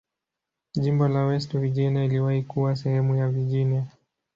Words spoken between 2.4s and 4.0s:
kuwa sehemu ya Virginia.